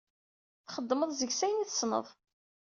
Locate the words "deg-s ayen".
1.19-1.63